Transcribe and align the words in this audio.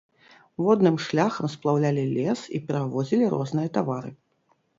Водным 0.63 0.95
шляхам 1.07 1.47
сплаўлялі 1.55 2.03
лес 2.15 2.41
і 2.59 2.63
перавозілі 2.71 3.29
розныя 3.37 3.73
тавары. 3.79 4.11